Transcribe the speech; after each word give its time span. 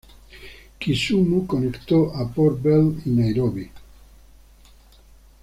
Kisumu 0.79 1.45
conectó 1.45 2.11
a 2.15 2.27
Port 2.27 2.59
Bell 2.59 3.03
y 3.05 3.11
Nairobi. 3.11 3.69